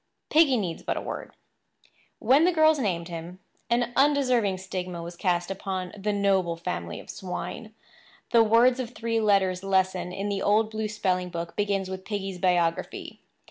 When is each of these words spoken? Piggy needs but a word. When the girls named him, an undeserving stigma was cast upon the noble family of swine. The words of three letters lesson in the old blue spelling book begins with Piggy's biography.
Piggy 0.31 0.57
needs 0.57 0.81
but 0.81 0.97
a 0.97 1.01
word. 1.01 1.35
When 2.17 2.43
the 2.43 2.51
girls 2.51 2.79
named 2.79 3.07
him, 3.09 3.37
an 3.69 3.93
undeserving 3.95 4.57
stigma 4.57 5.03
was 5.03 5.15
cast 5.15 5.51
upon 5.51 5.93
the 5.95 6.11
noble 6.11 6.57
family 6.57 6.99
of 6.99 7.07
swine. 7.07 7.75
The 8.31 8.41
words 8.41 8.79
of 8.79 8.95
three 8.95 9.19
letters 9.19 9.61
lesson 9.63 10.11
in 10.11 10.27
the 10.27 10.41
old 10.41 10.71
blue 10.71 10.87
spelling 10.87 11.29
book 11.29 11.55
begins 11.55 11.87
with 11.87 12.03
Piggy's 12.03 12.39
biography. 12.39 13.19